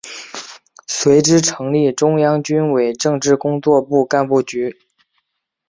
[0.87, 4.75] 随之成立中央军委政治工作部干部局。